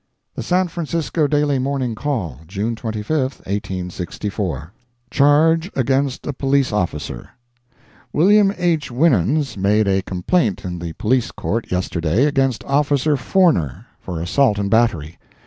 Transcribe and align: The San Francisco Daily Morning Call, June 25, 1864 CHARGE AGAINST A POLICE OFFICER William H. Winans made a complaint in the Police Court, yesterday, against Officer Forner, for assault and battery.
The 0.33 0.41
San 0.41 0.67
Francisco 0.67 1.27
Daily 1.27 1.59
Morning 1.59 1.93
Call, 1.93 2.39
June 2.47 2.75
25, 2.75 3.09
1864 3.45 4.71
CHARGE 5.11 5.71
AGAINST 5.75 6.25
A 6.25 6.33
POLICE 6.33 6.73
OFFICER 6.73 7.29
William 8.11 8.51
H. 8.57 8.89
Winans 8.89 9.55
made 9.57 9.87
a 9.87 10.01
complaint 10.01 10.65
in 10.65 10.79
the 10.79 10.93
Police 10.93 11.29
Court, 11.29 11.71
yesterday, 11.71 12.25
against 12.25 12.63
Officer 12.63 13.15
Forner, 13.15 13.85
for 13.99 14.19
assault 14.19 14.57
and 14.57 14.71
battery. 14.71 15.19